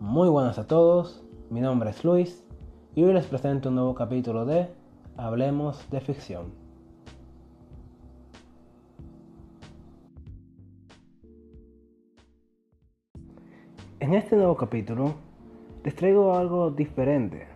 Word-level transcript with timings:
Muy 0.00 0.28
buenas 0.28 0.58
a 0.58 0.66
todos, 0.66 1.22
mi 1.50 1.60
nombre 1.60 1.90
es 1.90 2.04
Luis 2.04 2.44
y 2.96 3.04
hoy 3.04 3.12
les 3.12 3.26
presento 3.26 3.68
un 3.68 3.76
nuevo 3.76 3.94
capítulo 3.94 4.44
de 4.44 4.68
Hablemos 5.16 5.88
de 5.88 6.00
Ficción. 6.00 6.52
En 14.00 14.14
este 14.14 14.34
nuevo 14.34 14.56
capítulo 14.56 15.14
les 15.84 15.94
traigo 15.94 16.34
algo 16.34 16.72
diferente 16.72 17.46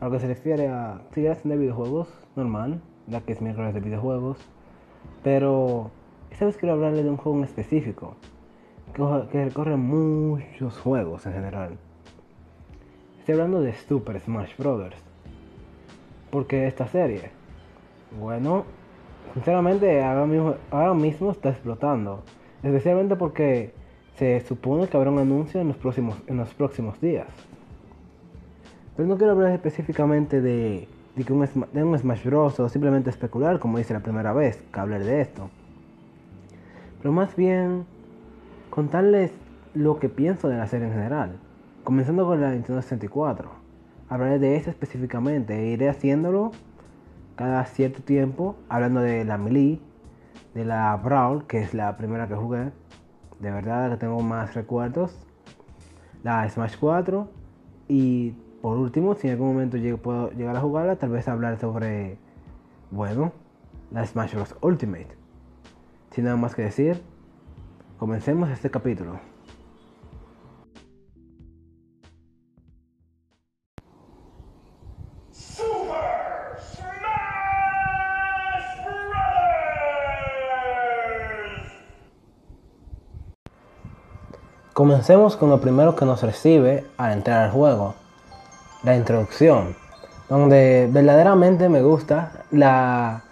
a 0.00 0.06
lo 0.06 0.10
que 0.10 0.20
se 0.20 0.26
refiere 0.26 0.66
a 0.66 0.96
actividades 0.96 1.44
de 1.44 1.56
videojuegos 1.56 2.08
normal, 2.34 2.82
la 3.06 3.20
que 3.20 3.34
es 3.34 3.40
miércoles 3.40 3.72
de 3.72 3.80
videojuegos, 3.80 4.38
pero 5.22 5.92
esta 6.32 6.44
vez 6.44 6.56
quiero 6.56 6.74
hablarles 6.74 7.04
de 7.04 7.10
un 7.10 7.18
juego 7.18 7.38
en 7.38 7.44
específico 7.44 8.16
que 8.92 9.44
recorre 9.44 9.76
muchos 9.76 10.78
juegos 10.78 11.24
en 11.24 11.32
general. 11.32 11.78
Estoy 13.20 13.32
hablando 13.34 13.62
de 13.62 13.72
Super 13.74 14.20
Smash 14.20 14.56
Bros. 14.58 14.92
¿Por 16.30 16.46
qué 16.46 16.66
esta 16.66 16.86
serie? 16.86 17.30
Bueno, 18.20 18.64
sinceramente 19.32 20.02
ahora 20.02 20.26
mismo, 20.26 20.56
ahora 20.70 20.92
mismo 20.92 21.30
está 21.30 21.48
explotando. 21.48 22.22
Especialmente 22.62 23.16
porque 23.16 23.72
se 24.16 24.40
supone 24.40 24.86
que 24.88 24.96
habrá 24.98 25.10
un 25.10 25.20
anuncio 25.20 25.60
en 25.60 25.68
los 25.68 25.76
próximos, 25.78 26.16
en 26.26 26.36
los 26.36 26.52
próximos 26.52 27.00
días. 27.00 27.28
Pero 28.94 29.08
no 29.08 29.16
quiero 29.16 29.32
hablar 29.32 29.52
específicamente 29.52 30.42
de, 30.42 30.86
de, 31.16 31.32
un, 31.32 31.48
de 31.72 31.82
un 31.82 31.98
Smash 31.98 32.24
Bros. 32.24 32.60
o 32.60 32.68
simplemente 32.68 33.08
especular 33.08 33.58
como 33.58 33.78
hice 33.78 33.94
la 33.94 34.00
primera 34.00 34.34
vez 34.34 34.62
que 34.70 34.80
hablé 34.80 34.98
de 34.98 35.22
esto. 35.22 35.48
Pero 37.00 37.12
más 37.12 37.34
bien 37.34 37.86
contarles 38.72 39.30
lo 39.74 39.98
que 39.98 40.08
pienso 40.08 40.48
de 40.48 40.56
la 40.56 40.66
serie 40.66 40.86
en 40.86 40.94
general, 40.94 41.38
comenzando 41.84 42.24
con 42.24 42.40
la 42.40 42.52
Nintendo 42.52 42.80
64. 42.80 43.50
Hablaré 44.08 44.38
de 44.38 44.56
esta 44.56 44.70
específicamente 44.70 45.58
e 45.58 45.72
iré 45.72 45.90
haciéndolo 45.90 46.52
cada 47.36 47.66
cierto 47.66 48.02
tiempo, 48.02 48.56
hablando 48.70 49.00
de 49.00 49.26
la 49.26 49.36
Melee, 49.36 49.78
de 50.54 50.64
la 50.64 50.96
Brawl, 50.96 51.46
que 51.46 51.58
es 51.58 51.74
la 51.74 51.98
primera 51.98 52.28
que 52.28 52.34
jugué, 52.34 52.72
de 53.40 53.50
verdad 53.50 53.90
que 53.90 53.98
tengo 53.98 54.22
más 54.22 54.54
recuerdos, 54.54 55.18
la 56.22 56.48
Smash 56.48 56.78
4 56.80 57.28
y 57.88 58.30
por 58.62 58.78
último, 58.78 59.14
si 59.16 59.26
en 59.26 59.34
algún 59.34 59.48
momento 59.48 59.76
puedo 59.98 60.30
llegar 60.30 60.56
a 60.56 60.60
jugarla, 60.62 60.96
tal 60.96 61.10
vez 61.10 61.28
hablar 61.28 61.58
sobre, 61.58 62.16
bueno, 62.90 63.32
la 63.90 64.06
Smash 64.06 64.34
Bros. 64.34 64.56
Ultimate. 64.62 65.08
Sin 66.10 66.24
nada 66.24 66.38
más 66.38 66.54
que 66.54 66.62
decir, 66.62 67.02
Comencemos 68.02 68.50
este 68.50 68.68
capítulo. 68.68 69.20
Comencemos 84.72 85.36
con 85.36 85.50
lo 85.50 85.60
primero 85.60 85.94
que 85.94 86.04
nos 86.04 86.22
recibe 86.22 86.84
al 86.96 87.12
entrar 87.12 87.44
al 87.44 87.50
juego, 87.52 87.94
la 88.82 88.96
introducción, 88.96 89.76
donde 90.28 90.88
verdaderamente 90.90 91.68
me 91.68 91.82
gusta 91.82 92.46
la 92.50 93.22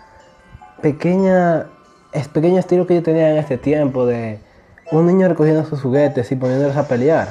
pequeña, 0.81 1.67
es 2.13 2.29
pequeño 2.29 2.61
estilo 2.61 2.87
que 2.87 2.95
yo 2.95 3.03
tenía 3.03 3.33
en 3.33 3.39
este 3.39 3.59
tiempo 3.59 4.07
de 4.07 4.49
un 4.93 5.07
niño 5.07 5.29
recogiendo 5.29 5.65
sus 5.65 5.81
juguetes 5.83 6.33
y 6.33 6.37
poniéndolos 6.37 6.77
a 6.77 6.89
pelear, 6.89 7.29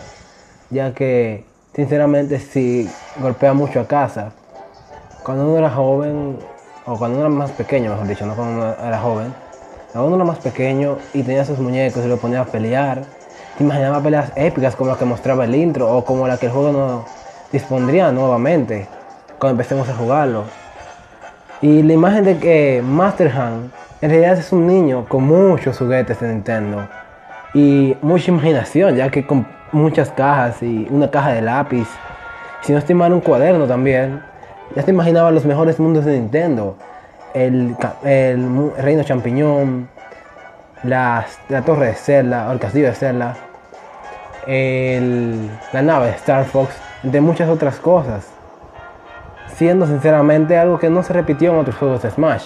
ya 0.70 0.94
que 0.94 1.44
sinceramente 1.74 2.40
si 2.40 2.90
golpea 3.22 3.54
mucho 3.54 3.82
a 3.82 3.88
casa, 3.88 4.32
cuando 5.24 5.46
uno 5.46 5.58
era 5.58 5.70
joven, 5.70 6.38
o 6.86 6.98
cuando 6.98 7.18
uno 7.18 7.28
era 7.28 7.36
más 7.36 7.52
pequeño, 7.52 7.92
mejor 7.92 8.08
dicho, 8.08 8.26
no 8.26 8.36
cuando 8.36 8.54
uno 8.56 8.76
era 8.88 9.00
joven, 9.00 9.34
cuando 9.92 10.08
uno 10.08 10.16
era 10.16 10.26
más 10.26 10.40
pequeño 10.40 10.98
y 11.14 11.24
tenía 11.24 11.44
sus 11.44 11.60
muñecos 11.60 12.04
y 12.06 12.08
lo 12.08 12.18
ponía 12.18 12.42
a 12.42 12.46
pelear, 12.46 13.04
te 13.58 13.64
imaginaba 13.64 14.02
peleas 14.02 14.32
épicas 14.36 14.76
como 14.76 14.92
la 14.92 14.98
que 14.98 15.06
mostraba 15.06 15.44
el 15.44 15.54
intro 15.54 15.94
o 15.94 16.06
como 16.06 16.28
la 16.28 16.38
que 16.38 16.46
el 16.46 16.54
juego 16.54 16.72
no 16.72 17.06
dispondría 17.52 18.12
nuevamente 18.12 18.88
cuando 19.38 19.62
empecemos 19.62 19.90
a 19.90 19.96
jugarlo. 19.96 20.46
Y 21.62 21.84
la 21.84 21.92
imagen 21.92 22.24
de 22.24 22.38
que 22.38 22.82
Master 22.86 23.28
Hand 23.28 23.72
en 24.02 24.10
realidad 24.10 24.38
es 24.38 24.54
un 24.54 24.66
niño 24.66 25.06
con 25.10 25.24
muchos 25.24 25.78
juguetes 25.78 26.22
de 26.22 26.30
Nintendo 26.30 26.88
y 27.54 27.98
mucha 28.02 28.32
imaginación, 28.32 28.96
ya 28.96 29.10
que 29.10 29.26
con 29.26 29.46
muchas 29.72 30.10
cajas 30.12 30.62
y 30.62 30.88
una 30.90 31.10
caja 31.10 31.32
de 31.32 31.42
lápiz, 31.42 31.88
si 32.62 32.72
no 32.74 32.80
estimar 32.80 33.12
un 33.12 33.22
cuaderno 33.22 33.66
también, 33.66 34.22
ya 34.76 34.84
te 34.84 34.92
imaginaba 34.92 35.32
los 35.32 35.46
mejores 35.46 35.80
mundos 35.80 36.06
de 36.06 36.20
Nintendo, 36.20 36.78
el, 37.34 37.76
reino 38.78 39.04
champiñón, 39.04 39.90
la 40.84 41.26
torre 41.66 41.88
de 41.88 41.94
Zelda, 41.94 42.52
el 42.52 42.60
castillo 42.60 42.88
de 42.88 42.94
Zelda, 42.94 43.36
la 44.46 45.82
nave 45.82 46.08
de 46.08 46.12
Star 46.14 46.46
Fox, 46.46 46.76
entre 47.04 47.22
muchas 47.22 47.50
otras 47.50 47.78
cosas, 47.78 48.28
siendo 49.56 49.88
sinceramente 49.88 50.58
algo 50.58 50.78
que 50.78 50.90
no 50.90 51.02
se 51.02 51.14
repitió 51.14 51.52
en 51.52 51.60
otros 51.60 51.76
juegos 51.78 52.04
de 52.04 52.12
Smash. 52.12 52.46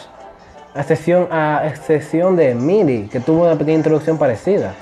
A 0.76 0.82
excepción, 0.82 1.28
a 1.32 1.68
excepción 1.68 2.36
de 2.36 2.56
Miri, 2.56 3.08
que 3.12 3.20
tuvo 3.20 3.44
una 3.44 3.56
pequeña 3.56 3.78
introducción 3.78 4.18
parecida 4.18 4.74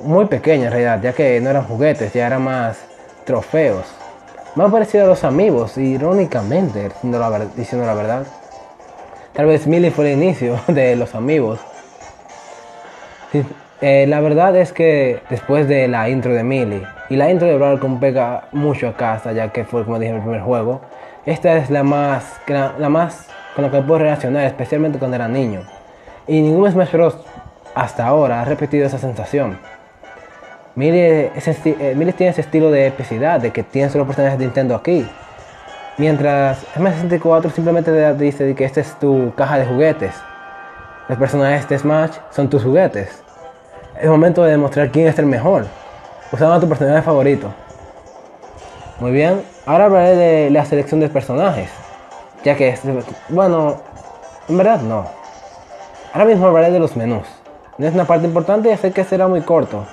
muy 0.00 0.26
pequeña 0.26 0.66
en 0.66 0.70
realidad, 0.70 1.00
ya 1.02 1.12
que 1.12 1.40
no 1.40 1.50
eran 1.50 1.64
juguetes, 1.64 2.12
ya 2.12 2.26
eran 2.26 2.42
más 2.42 2.78
trofeos. 3.24 3.86
Más 4.54 4.70
parecido 4.70 5.04
a 5.04 5.08
los 5.08 5.24
amigos, 5.24 5.76
irónicamente, 5.78 6.90
diciendo 7.56 7.86
la, 7.86 7.94
verdad. 7.94 8.26
Tal 9.32 9.46
vez 9.46 9.66
Millie 9.66 9.90
fue 9.90 10.12
el 10.12 10.22
inicio 10.22 10.60
de 10.68 10.94
los 10.94 11.14
amigos. 11.14 11.58
Eh, 13.80 14.06
la 14.06 14.20
verdad 14.20 14.56
es 14.56 14.72
que 14.72 15.20
después 15.28 15.66
de 15.66 15.88
la 15.88 16.08
intro 16.08 16.32
de 16.32 16.44
Millie 16.44 16.86
y 17.10 17.16
la 17.16 17.30
intro 17.30 17.48
de 17.48 17.56
Brawl 17.56 17.98
pega 17.98 18.44
mucho 18.52 18.88
a 18.88 18.96
casa, 18.96 19.32
ya 19.32 19.48
que 19.52 19.64
fue 19.64 19.84
como 19.84 19.98
dije 19.98 20.10
en 20.10 20.16
el 20.16 20.22
primer 20.22 20.40
juego, 20.40 20.80
esta 21.26 21.56
es 21.56 21.68
la 21.70 21.82
más, 21.82 22.40
la, 22.46 22.88
más 22.88 23.26
con 23.54 23.64
la 23.64 23.70
que 23.70 23.82
puedo 23.82 23.98
relacionar, 23.98 24.44
especialmente 24.44 24.98
cuando 24.98 25.16
era 25.16 25.26
niño. 25.26 25.62
Y 26.26 26.40
ningún 26.40 26.70
Smash 26.70 26.92
Bros. 26.92 27.18
hasta 27.74 28.06
ahora 28.06 28.40
ha 28.40 28.44
repetido 28.44 28.86
esa 28.86 28.98
sensación. 28.98 29.58
Mire, 30.76 31.26
eh, 31.36 32.12
tiene 32.16 32.30
ese 32.30 32.40
estilo 32.40 32.70
de 32.72 32.88
epicidad, 32.88 33.38
de 33.40 33.52
que 33.52 33.62
tiene 33.62 33.90
solo 33.90 34.06
personajes 34.06 34.38
de 34.40 34.46
Nintendo 34.46 34.74
aquí. 34.74 35.08
Mientras 35.98 36.66
Smash 36.74 36.94
64 36.94 37.50
simplemente 37.50 37.92
te 37.92 38.14
dice 38.14 38.52
que 38.56 38.64
esta 38.64 38.80
es 38.80 38.98
tu 38.98 39.32
caja 39.36 39.58
de 39.58 39.66
juguetes. 39.66 40.14
Los 41.08 41.16
personajes 41.16 41.68
de 41.68 41.78
Smash 41.78 42.10
son 42.30 42.50
tus 42.50 42.64
juguetes. 42.64 43.22
Es 44.00 44.08
momento 44.08 44.42
de 44.42 44.50
demostrar 44.50 44.90
quién 44.90 45.06
es 45.06 45.16
el 45.20 45.26
mejor. 45.26 45.66
Usando 46.32 46.54
a 46.54 46.60
tu 46.60 46.68
personaje 46.68 47.02
favorito. 47.02 47.54
Muy 48.98 49.12
bien, 49.12 49.42
ahora 49.66 49.84
hablaré 49.84 50.16
de 50.16 50.50
la 50.50 50.64
selección 50.64 50.98
de 50.98 51.08
personajes. 51.08 51.70
Ya 52.42 52.56
que, 52.56 52.76
bueno, 53.28 53.76
en 54.48 54.56
verdad 54.58 54.80
no. 54.80 55.06
Ahora 56.12 56.24
mismo 56.24 56.48
hablaré 56.48 56.72
de 56.72 56.80
los 56.80 56.96
menús. 56.96 57.28
No 57.78 57.86
es 57.86 57.94
una 57.94 58.06
parte 58.06 58.26
importante 58.26 58.72
y 58.72 58.76
sé 58.76 58.90
que 58.90 59.04
será 59.04 59.28
muy 59.28 59.42
corto. 59.42 59.84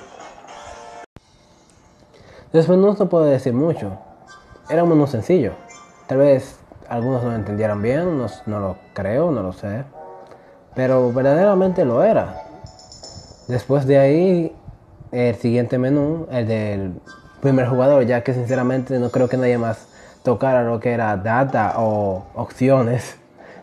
Después 2.52 2.78
no 2.78 2.94
se 2.94 3.06
puede 3.06 3.30
decir 3.30 3.54
mucho. 3.54 3.98
Era 4.68 4.84
un 4.84 5.08
sencillo. 5.08 5.52
Tal 6.06 6.18
vez 6.18 6.58
algunos 6.88 7.22
no 7.22 7.30
lo 7.30 7.36
entendieran 7.36 7.80
bien, 7.80 8.18
no, 8.18 8.26
no 8.46 8.60
lo 8.60 8.76
creo, 8.92 9.30
no 9.30 9.42
lo 9.42 9.52
sé. 9.52 9.84
Pero 10.74 11.12
verdaderamente 11.12 11.84
lo 11.86 12.04
era. 12.04 12.42
Después 13.48 13.86
de 13.86 13.98
ahí, 13.98 14.56
el 15.12 15.34
siguiente 15.36 15.78
menú, 15.78 16.26
el 16.30 16.46
del 16.46 17.00
primer 17.40 17.68
jugador, 17.68 18.04
ya 18.04 18.22
que 18.22 18.34
sinceramente 18.34 18.98
no 18.98 19.10
creo 19.10 19.28
que 19.28 19.38
nadie 19.38 19.56
más 19.56 19.88
tocara 20.22 20.62
lo 20.62 20.78
que 20.78 20.92
era 20.92 21.16
data 21.16 21.74
o 21.78 22.24
opciones. 22.34 23.16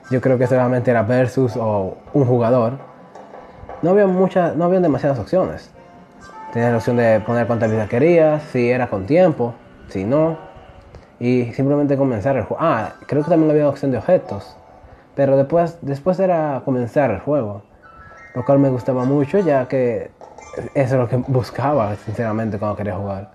Yo 0.09 0.19
creo 0.19 0.39
que 0.39 0.47
solamente 0.47 0.89
era 0.89 1.03
versus 1.03 1.55
o 1.55 1.97
un 2.13 2.25
jugador. 2.25 2.79
No 3.83 3.91
había 3.91 4.07
muchas, 4.07 4.55
no 4.55 4.65
había 4.65 4.79
demasiadas 4.79 5.19
opciones. 5.19 5.69
Tenías 6.51 6.71
la 6.71 6.77
opción 6.77 6.97
de 6.97 7.19
poner 7.19 7.45
cuántas 7.45 7.69
vidas 7.69 7.87
querías, 7.87 8.41
si 8.43 8.69
era 8.69 8.89
con 8.89 9.05
tiempo, 9.05 9.53
si 9.87 10.03
no. 10.03 10.37
Y 11.19 11.53
simplemente 11.53 11.95
comenzar 11.95 12.37
el 12.37 12.43
juego. 12.43 12.63
Ah, 12.63 12.93
creo 13.05 13.23
que 13.23 13.29
también 13.29 13.51
había 13.51 13.69
opción 13.69 13.91
de 13.91 13.97
objetos. 13.97 14.55
Pero 15.15 15.37
después, 15.37 15.77
después 15.81 16.19
era 16.19 16.61
comenzar 16.65 17.11
el 17.11 17.19
juego. 17.19 17.61
Lo 18.33 18.45
cual 18.45 18.59
me 18.59 18.69
gustaba 18.69 19.05
mucho 19.05 19.39
ya 19.39 19.67
que 19.67 20.11
eso 20.73 20.95
es 20.95 20.99
lo 20.99 21.07
que 21.07 21.17
buscaba 21.27 21.95
sinceramente 21.97 22.57
cuando 22.57 22.77
quería 22.77 22.95
jugar. 22.95 23.31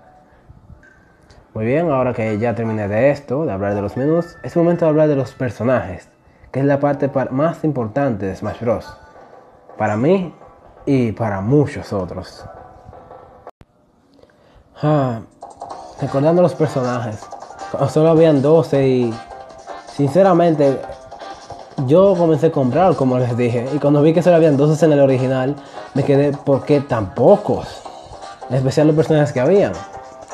Muy 1.53 1.65
bien, 1.65 1.89
ahora 1.89 2.13
que 2.13 2.37
ya 2.37 2.53
terminé 2.53 2.89
de 2.89 3.11
esto, 3.11 3.45
de 3.45 3.53
hablar 3.53 3.75
de 3.75 3.81
los 3.81 3.95
menús, 3.95 4.37
es 4.43 4.57
momento 4.57 4.83
de 4.83 4.89
hablar 4.89 5.07
de 5.07 5.15
los 5.15 5.33
personajes, 5.33 6.09
que 6.51 6.59
es 6.59 6.65
la 6.65 6.81
parte 6.81 7.09
más 7.31 7.63
importante 7.63 8.25
de 8.25 8.35
Smash 8.35 8.59
Bros. 8.59 8.97
Para 9.77 9.95
mí 9.95 10.35
y 10.85 11.13
para 11.13 11.39
muchos 11.39 11.93
otros. 11.93 12.45
Ah, 14.81 15.21
recordando 16.01 16.41
los 16.41 16.53
personajes. 16.53 17.19
Solo 17.89 18.09
habían 18.09 18.41
12 18.41 18.87
y 18.87 19.13
sinceramente 19.95 20.79
yo 21.87 22.15
comencé 22.17 22.47
a 22.47 22.51
comprar, 22.51 22.95
como 22.95 23.17
les 23.17 23.35
dije, 23.37 23.67
y 23.73 23.79
cuando 23.79 24.01
vi 24.01 24.13
que 24.13 24.21
solo 24.21 24.35
habían 24.35 24.57
12 24.57 24.85
en 24.85 24.93
el 24.93 24.99
original, 24.99 25.55
me 25.93 26.03
quedé, 26.03 26.31
¿por 26.31 26.63
qué 26.63 26.81
tan 26.81 27.13
pocos? 27.13 27.67
En 28.49 28.55
especial 28.55 28.87
los 28.87 28.95
personajes 28.95 29.31
que 29.31 29.39
habían. 29.39 29.73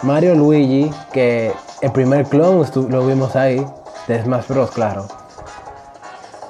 Mario 0.03 0.35
Luigi, 0.35 0.91
que 1.11 1.53
el 1.81 1.91
primer 1.91 2.25
clon 2.25 2.65
lo 2.89 3.05
vimos 3.05 3.35
ahí, 3.35 3.65
de 4.07 4.23
Smash 4.23 4.47
Bros, 4.47 4.71
claro. 4.71 5.05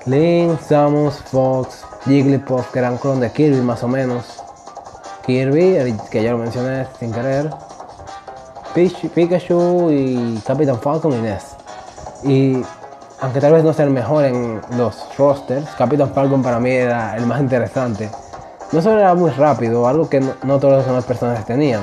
Link, 0.05 0.59
Samus, 0.61 1.15
Fox, 1.15 1.85
Jigglypuff, 2.05 2.71
que 2.71 2.79
era 2.79 2.95
clon 2.97 3.19
de 3.19 3.31
Kirby 3.31 3.61
más 3.61 3.83
o 3.83 3.87
menos. 3.87 4.41
Kirby, 5.25 5.95
que 6.09 6.23
ya 6.23 6.31
lo 6.31 6.39
mencioné 6.39 6.87
sin 6.99 7.11
querer. 7.11 7.49
Pikachu 8.73 9.91
y 9.91 10.41
Captain 10.45 10.77
Falcon 10.79 11.13
y 11.13 11.21
Ness. 11.21 11.55
Y 12.23 12.61
aunque 13.19 13.39
tal 13.39 13.53
vez 13.53 13.63
no 13.63 13.73
sea 13.73 13.85
el 13.85 13.91
mejor 13.91 14.25
en 14.25 14.61
los 14.77 15.07
rosters, 15.17 15.67
Captain 15.77 16.09
Falcon 16.13 16.41
para 16.41 16.59
mí 16.59 16.71
era 16.71 17.15
el 17.17 17.25
más 17.25 17.39
interesante. 17.39 18.09
No 18.71 18.81
solo 18.81 18.99
era 18.99 19.13
muy 19.13 19.31
rápido, 19.31 19.87
algo 19.87 20.09
que 20.09 20.21
no, 20.21 20.33
no 20.43 20.59
todos 20.59 20.75
los 20.75 20.85
demás 20.85 21.05
personajes 21.05 21.45
tenían, 21.45 21.81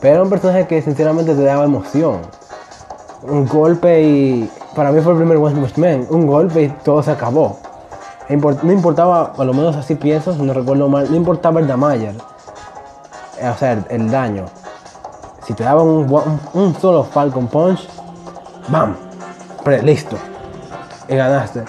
pero 0.00 0.14
era 0.14 0.22
un 0.22 0.30
personaje 0.30 0.66
que 0.66 0.82
sinceramente 0.82 1.34
te 1.34 1.42
daba 1.42 1.64
emoción. 1.64 2.20
Un 3.22 3.46
golpe 3.46 4.02
y 4.02 4.50
para 4.76 4.92
mí 4.92 5.00
fue 5.00 5.12
el 5.12 5.18
primer 5.18 5.38
One 5.38 5.60
Punch 5.60 5.76
Man, 5.78 6.06
un 6.10 6.26
golpe 6.26 6.62
y 6.64 6.68
todo 6.68 7.02
se 7.02 7.10
acabó. 7.10 7.58
E 8.28 8.36
No 8.36 8.72
importaba, 8.72 9.32
a 9.36 9.44
lo 9.44 9.54
menos 9.54 9.74
así 9.74 9.94
pienso, 9.94 10.34
no 10.34 10.52
recuerdo 10.52 10.88
mal, 10.88 11.10
no 11.10 11.16
importaba 11.16 11.58
el 11.58 11.66
damage, 11.66 12.12
o 13.42 13.58
sea, 13.58 13.84
el 13.88 14.10
daño. 14.10 14.44
Si 15.48 15.54
te 15.54 15.64
daban 15.64 15.86
un, 15.86 16.76
solo 16.78 17.04
Falcon 17.04 17.48
Punch, 17.48 17.88
¡bam! 18.68 18.94
Pre- 19.64 19.82
listo. 19.82 20.18
Y 21.08 21.16
ganaste. 21.16 21.64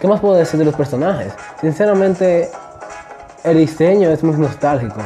¿Qué 0.00 0.08
más 0.08 0.20
puedo 0.20 0.34
decir 0.34 0.58
de 0.58 0.64
los 0.64 0.74
personajes? 0.74 1.34
Sinceramente, 1.60 2.50
el 3.44 3.58
diseño 3.58 4.08
es 4.08 4.24
muy 4.24 4.34
nostálgico. 4.38 4.98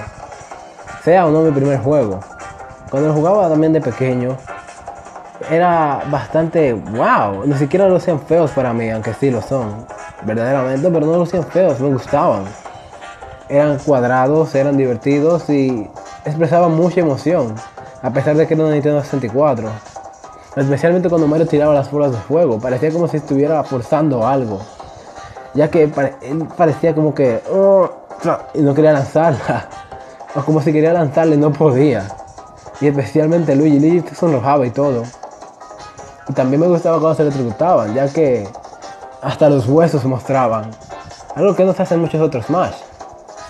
Sea 1.02 1.26
o 1.26 1.32
no 1.32 1.40
mi 1.40 1.50
primer 1.50 1.80
juego. 1.80 2.20
Cuando 2.92 3.08
lo 3.08 3.14
jugaba 3.16 3.48
también 3.48 3.72
de 3.72 3.80
pequeño, 3.80 4.36
era 5.50 6.02
bastante 6.12 6.74
wow. 6.74 7.44
Ni 7.44 7.54
siquiera 7.54 7.88
lo 7.88 7.96
hacían 7.96 8.20
feos 8.20 8.52
para 8.52 8.72
mí, 8.72 8.88
aunque 8.88 9.14
sí 9.14 9.32
lo 9.32 9.42
son. 9.42 9.84
Verdaderamente, 10.22 10.88
pero 10.88 11.06
no 11.06 11.16
lo 11.16 11.24
hacían 11.24 11.42
feos, 11.42 11.80
me 11.80 11.88
gustaban. 11.88 12.44
Eran 13.48 13.78
cuadrados, 13.78 14.54
eran 14.54 14.76
divertidos 14.76 15.50
y 15.50 15.90
expresaban 16.24 16.72
mucha 16.72 17.00
emoción. 17.00 17.54
A 18.02 18.10
pesar 18.10 18.36
de 18.36 18.46
que 18.46 18.54
era 18.54 18.62
una 18.64 18.72
Nintendo 18.72 19.02
64. 19.02 19.68
Especialmente 20.56 21.08
cuando 21.08 21.26
Mario 21.26 21.46
tiraba 21.46 21.74
las 21.74 21.90
bolas 21.90 22.12
de 22.12 22.18
fuego. 22.18 22.58
Parecía 22.58 22.90
como 22.90 23.08
si 23.08 23.18
estuviera 23.18 23.62
forzando 23.62 24.26
algo. 24.26 24.60
Ya 25.54 25.68
que 25.70 25.84
él 25.84 25.92
parecía 26.56 26.94
como 26.94 27.14
que... 27.14 27.42
"Oh", 27.52 27.88
y 28.54 28.60
no 28.62 28.74
quería 28.74 28.92
lanzarla. 28.92 29.68
O 30.36 30.42
como 30.42 30.62
si 30.62 30.72
quería 30.72 30.92
lanzarla 30.92 31.34
y 31.34 31.38
no 31.38 31.52
podía. 31.52 32.06
Y 32.80 32.86
especialmente 32.86 33.56
Luigi. 33.56 33.80
Luigi 33.80 34.08
se 34.10 34.14
sonrojaba 34.14 34.64
y 34.64 34.70
todo. 34.70 35.02
Y 36.28 36.32
también 36.32 36.60
me 36.60 36.68
gustaba 36.68 37.00
cuando 37.00 37.16
se 37.16 37.22
electrocutaban. 37.22 37.94
Ya 37.94 38.08
que 38.08 38.48
hasta 39.22 39.48
los 39.48 39.66
huesos 39.66 40.04
mostraban. 40.04 40.70
Algo 41.34 41.56
que 41.56 41.64
no 41.64 41.72
se 41.72 41.82
hace 41.82 41.94
en 41.94 42.02
muchos 42.02 42.20
otros 42.20 42.46
Smash. 42.46 42.74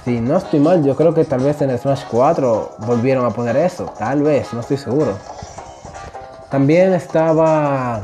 Si 0.05 0.19
no 0.21 0.39
estoy 0.39 0.61
mal, 0.61 0.83
yo 0.83 0.97
creo 0.97 1.13
que 1.13 1.25
tal 1.25 1.41
vez 1.41 1.61
en 1.61 1.77
Smash 1.79 2.05
4 2.11 2.77
volvieron 2.79 3.27
a 3.27 3.31
poner 3.31 3.57
eso. 3.57 3.85
Tal 3.99 4.23
vez, 4.23 4.53
no 4.53 4.61
estoy 4.61 4.77
seguro. 4.79 5.13
También 6.51 6.95
estaba. 6.95 8.01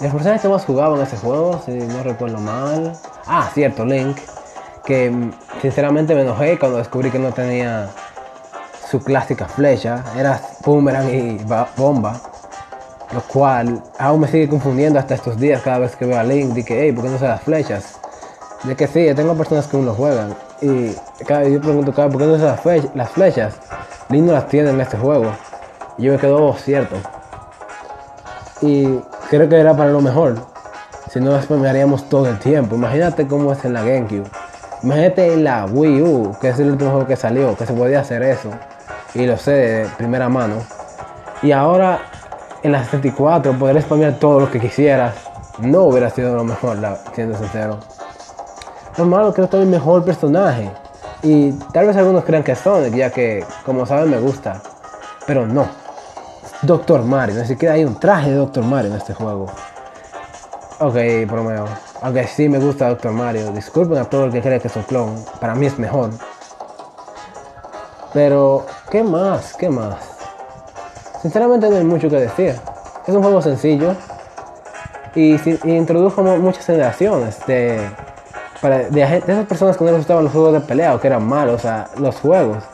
Los 0.00 0.12
personajes 0.12 0.42
que 0.42 0.48
más 0.48 0.64
jugaban 0.64 0.98
en 1.00 1.06
ese 1.06 1.16
juego, 1.16 1.60
si 1.64 1.72
no 1.72 2.02
recuerdo 2.02 2.38
mal. 2.38 2.92
Ah, 3.26 3.48
cierto, 3.54 3.84
Link. 3.84 4.18
Que 4.84 5.10
mm, 5.10 5.32
sinceramente 5.62 6.14
me 6.14 6.20
enojé 6.22 6.58
cuando 6.58 6.78
descubrí 6.78 7.10
que 7.10 7.18
no 7.18 7.32
tenía 7.32 7.88
su 8.90 9.00
clásica 9.00 9.46
flecha. 9.48 10.04
Era 10.16 10.40
boomerang 10.64 11.08
y 11.12 11.38
ba- 11.44 11.68
bomba. 11.76 12.20
Lo 13.12 13.22
cual 13.22 13.82
aún 13.98 14.20
me 14.20 14.28
sigue 14.28 14.48
confundiendo 14.48 14.98
hasta 14.98 15.14
estos 15.14 15.38
días 15.38 15.62
cada 15.62 15.78
vez 15.78 15.96
que 15.96 16.04
veo 16.04 16.18
a 16.20 16.22
Link. 16.24 16.54
Que, 16.64 16.82
hey, 16.82 16.92
¿por 16.92 17.04
qué 17.04 17.10
no 17.10 17.18
se 17.18 17.26
las 17.26 17.42
flechas? 17.42 17.97
De 18.64 18.74
que 18.76 18.86
sí, 18.86 19.06
yo 19.06 19.14
tengo 19.14 19.34
personas 19.34 19.66
que 19.66 19.76
aún 19.76 19.86
lo 19.86 19.94
juegan. 19.94 20.34
Y 20.60 20.92
cada, 21.26 21.44
yo 21.44 21.60
pregunto, 21.60 21.92
cada, 21.92 22.08
¿por 22.08 22.20
qué 22.20 22.26
no 22.26 22.36
se 22.36 22.44
las, 22.44 22.60
fle- 22.62 22.90
las 22.94 23.10
flechas? 23.10 23.54
Link 24.08 24.24
no 24.24 24.32
las 24.32 24.48
tiene 24.48 24.70
en 24.70 24.80
este 24.80 24.96
juego. 24.98 25.30
Y 25.96 26.04
yo 26.04 26.12
me 26.12 26.18
quedo 26.18 26.44
oh, 26.44 26.54
cierto. 26.56 26.96
Y 28.60 28.98
creo 29.30 29.48
que 29.48 29.56
era 29.58 29.76
para 29.76 29.90
lo 29.90 30.00
mejor. 30.00 30.36
Si 31.12 31.20
no, 31.20 31.40
spamearíamos 31.40 32.08
todo 32.08 32.26
el 32.26 32.38
tiempo. 32.38 32.74
Imagínate 32.74 33.26
cómo 33.26 33.52
es 33.52 33.64
en 33.64 33.72
la 33.74 33.82
GameCube. 33.82 34.24
Imagínate 34.82 35.32
en 35.32 35.44
la 35.44 35.66
Wii 35.66 36.02
U, 36.02 36.36
que 36.40 36.48
es 36.50 36.58
el 36.58 36.70
último 36.70 36.90
juego 36.90 37.06
que 37.06 37.16
salió, 37.16 37.56
que 37.56 37.66
se 37.66 37.72
podía 37.72 38.00
hacer 38.00 38.22
eso. 38.22 38.50
Y 39.14 39.26
lo 39.26 39.36
sé 39.36 39.52
de 39.52 39.86
primera 39.96 40.28
mano. 40.28 40.56
Y 41.42 41.52
ahora 41.52 42.00
en 42.62 42.72
la 42.72 42.84
64 42.84 43.52
poder 43.58 43.80
spamear 43.82 44.14
todo 44.14 44.40
lo 44.40 44.50
que 44.50 44.60
quisieras. 44.60 45.14
No 45.58 45.84
hubiera 45.84 46.10
sido 46.10 46.34
lo 46.34 46.44
mejor, 46.44 46.76
siendo 47.14 47.36
sincero. 47.38 47.78
Lo 48.98 49.04
malo 49.04 49.32
que 49.32 49.40
no 49.40 49.44
está 49.46 49.56
mi 49.58 49.66
mejor 49.66 50.04
personaje. 50.04 50.70
Y 51.22 51.52
tal 51.72 51.86
vez 51.86 51.96
algunos 51.96 52.24
crean 52.24 52.42
que 52.42 52.52
es 52.52 52.58
Sonic, 52.58 52.94
ya 52.94 53.10
que, 53.10 53.44
como 53.64 53.86
saben, 53.86 54.10
me 54.10 54.18
gusta. 54.18 54.60
Pero 55.26 55.46
no. 55.46 55.66
Doctor 56.62 57.02
Mario, 57.04 57.36
ni 57.36 57.46
siquiera 57.46 57.74
hay 57.74 57.84
un 57.84 57.98
traje 57.98 58.30
de 58.30 58.36
Doctor 58.36 58.64
Mario 58.64 58.90
en 58.90 58.96
este 58.98 59.14
juego. 59.14 59.46
Ok, 60.80 60.94
bromeo. 61.28 61.64
Aunque 62.02 62.26
sí 62.26 62.48
me 62.48 62.58
gusta 62.58 62.88
Doctor 62.88 63.12
Mario. 63.12 63.50
Disculpen 63.52 63.98
a 63.98 64.04
todo 64.04 64.26
el 64.26 64.32
que 64.32 64.40
cree 64.42 64.60
que 64.60 64.68
es 64.68 64.76
un 64.76 64.82
clon. 64.82 65.24
Para 65.40 65.54
mí 65.54 65.66
es 65.66 65.78
mejor. 65.78 66.10
Pero, 68.12 68.64
¿qué 68.90 69.02
más? 69.02 69.54
¿Qué 69.54 69.68
más? 69.68 69.96
Sinceramente 71.22 71.68
no 71.68 71.76
hay 71.76 71.84
mucho 71.84 72.08
que 72.08 72.16
decir. 72.16 72.58
Es 73.06 73.14
un 73.14 73.22
juego 73.22 73.42
sencillo. 73.42 73.94
Y, 75.14 75.36
introdujo 75.64 76.22
mu- 76.22 76.36
muchas 76.38 76.64
generaciones 76.66 77.44
de, 77.46 77.80
para- 78.60 78.88
de, 78.88 79.02
esas 79.02 79.46
personas 79.46 79.76
que 79.76 79.84
no 79.84 79.90
les 79.90 80.00
gustaban 80.00 80.24
los 80.24 80.32
juegos 80.32 80.52
de 80.54 80.60
pelea 80.60 80.94
o 80.94 81.00
que 81.00 81.06
eran 81.06 81.26
malos, 81.26 81.64
o 81.64 82.00
los 82.00 82.16
juegos 82.16 82.64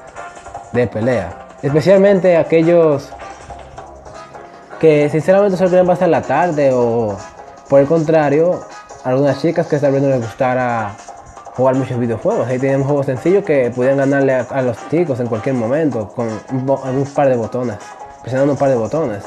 de 0.73 0.87
pelea. 0.87 1.47
Especialmente 1.63 2.37
aquellos 2.37 3.11
que 4.81 5.09
sinceramente 5.09 5.57
solo 5.57 5.71
querían 5.71 5.87
pasar 5.87 6.09
la 6.09 6.23
tarde 6.23 6.71
o 6.73 7.17
por 7.69 7.81
el 7.81 7.87
contrario, 7.87 8.61
algunas 9.05 9.41
chicas 9.41 9.67
que 9.67 9.79
tal 9.79 9.93
vez 9.93 10.03
no 10.03 10.09
les 10.09 10.21
gustara 10.21 10.95
jugar 11.57 11.75
muchos 11.77 11.99
videojuegos. 11.99 12.47
Ahí 12.49 12.59
tenían 12.59 12.85
juegos 12.85 13.07
sencillos 13.07 13.45
que 13.45 13.71
podían 13.75 13.97
ganarle 13.97 14.35
a, 14.35 14.63
los 14.63 14.77
chicos 14.91 15.21
en 15.21 15.27
cualquier 15.27 15.55
momento 15.55 16.09
con 16.09 16.29
un, 16.29 16.71
un 16.71 17.05
par 17.15 17.29
de 17.29 17.37
botones, 17.37 17.77
presionando 18.21 18.53
un 18.53 18.59
par 18.59 18.71
de 18.71 18.77
botones. 18.77 19.25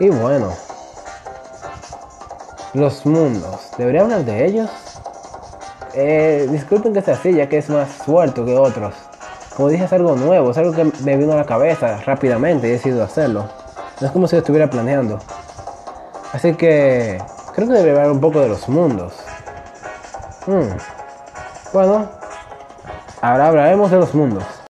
Y 0.00 0.08
bueno, 0.08 0.52
los 2.74 3.06
mundos, 3.06 3.70
¿debería 3.78 4.02
hablar 4.02 4.24
de 4.24 4.46
ellos? 4.46 4.70
Eh, 5.94 6.48
disculpen 6.50 6.92
que 6.92 7.02
sea 7.02 7.14
así, 7.14 7.32
ya 7.32 7.48
que 7.48 7.58
es 7.58 7.70
más 7.70 7.88
suelto 8.04 8.44
que 8.44 8.56
otros. 8.58 8.94
Como 9.56 9.68
dije, 9.68 9.84
es 9.84 9.92
algo 9.92 10.16
nuevo, 10.16 10.50
es 10.50 10.58
algo 10.58 10.72
que 10.72 10.90
me 11.04 11.16
vino 11.16 11.32
a 11.32 11.36
la 11.36 11.46
cabeza 11.46 12.00
rápidamente 12.04 12.66
y 12.66 12.70
he 12.70 12.72
decidido 12.74 13.04
hacerlo. 13.04 13.48
No 14.00 14.06
es 14.08 14.12
como 14.12 14.26
si 14.26 14.34
lo 14.34 14.40
estuviera 14.40 14.68
planeando. 14.68 15.20
Así 16.32 16.54
que 16.54 17.22
creo 17.54 17.68
que 17.68 17.74
debería 17.74 17.92
hablar 17.92 18.10
un 18.10 18.20
poco 18.20 18.40
de 18.40 18.48
los 18.48 18.68
mundos. 18.68 19.14
Hmm. 20.46 20.76
Bueno, 21.72 22.08
ahora 23.22 23.48
hablaremos 23.48 23.90
de 23.92 23.96
los 23.98 24.12
mundos. 24.14 24.63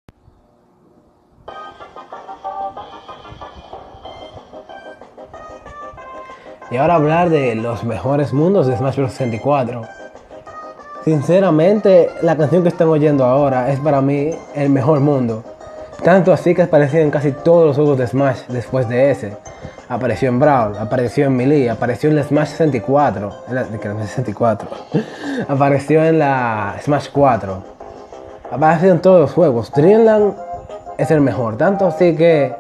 Y 6.75 6.77
ahora 6.77 6.97
hablar 6.97 7.31
de 7.31 7.55
los 7.55 7.85
mejores 7.85 8.33
mundos 8.33 8.67
de 8.67 8.77
Smash 8.77 8.97
Bros. 8.97 9.13
64. 9.13 9.83
Sinceramente, 11.05 12.11
la 12.21 12.37
canción 12.37 12.65
que 12.65 12.69
están 12.69 12.89
oyendo 12.89 13.25
ahora 13.25 13.71
es 13.71 13.79
para 13.79 14.01
mí 14.01 14.33
el 14.57 14.71
mejor 14.71 14.99
mundo. 14.99 15.45
Tanto 16.03 16.33
así 16.33 16.53
que 16.53 16.63
ha 16.63 16.65
aparecido 16.65 17.05
en 17.05 17.13
casi 17.13 17.31
todos 17.31 17.65
los 17.65 17.77
juegos 17.77 17.99
de 17.99 18.09
Smash 18.09 18.49
después 18.49 18.89
de 18.89 19.13
ese. 19.13 19.37
Apareció 19.89 20.29
en 20.29 20.41
Brawl, 20.41 20.77
apareció 20.77 21.27
en 21.27 21.37
Melee, 21.37 21.71
apareció 21.71 22.11
en 22.11 22.17
la 22.17 22.25
Smash 22.25 22.49
64. 22.49 23.31
En 23.51 23.55
la, 23.55 23.63
no 23.63 24.03
es 24.03 24.11
64. 24.11 24.69
apareció 25.47 26.05
en 26.05 26.19
la 26.19 26.75
Smash 26.83 27.07
4. 27.13 27.63
Apareció 28.51 28.91
en 28.91 29.01
todos 29.01 29.21
los 29.21 29.33
juegos. 29.33 29.71
Dreamland 29.71 30.35
es 30.99 31.09
el 31.13 31.21
mejor. 31.21 31.57
Tanto 31.57 31.87
así 31.87 32.17
que 32.17 32.53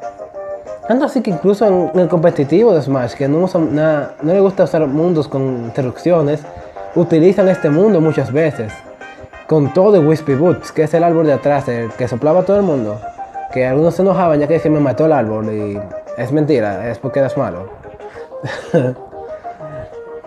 tanto 0.88 1.04
así 1.06 1.20
que 1.22 1.30
incluso 1.30 1.66
en, 1.66 1.98
el 2.00 2.08
competitivo 2.08 2.74
de 2.74 2.82
Smash, 2.82 3.14
que 3.14 3.28
no, 3.28 3.38
usa 3.38 3.60
nada- 3.60 4.14
no 4.22 4.32
le 4.32 4.40
gusta 4.40 4.64
usar 4.64 4.86
mundos 4.86 5.28
con 5.28 5.42
interrupciones, 5.64 6.42
utilizan 6.94 7.48
este 7.48 7.70
mundo 7.70 8.00
muchas 8.00 8.32
veces. 8.32 8.72
con 9.46 9.74
todo 9.74 10.00
Wispy 10.00 10.34
Boots, 10.36 10.72
que 10.72 10.84
es 10.84 10.94
el 10.94 11.04
árbol 11.04 11.26
de 11.26 11.34
atrás, 11.34 11.68
el 11.68 11.90
que 11.90 12.08
soplaba 12.08 12.40
a 12.40 12.42
todo 12.44 12.56
el 12.56 12.62
mundo. 12.62 12.98
Que 13.52 13.66
algunos 13.66 13.94
se 13.94 14.00
enojaban 14.00 14.40
ya 14.40 14.46
que 14.46 14.54
decían 14.54 14.72
me 14.72 14.80
mató 14.80 15.04
el 15.04 15.12
árbol 15.12 15.52
y 15.52 15.78
es 16.16 16.32
mentira, 16.32 16.90
es 16.90 16.98
porque 16.98 17.18
eras 17.20 17.36
malo. 17.36 17.68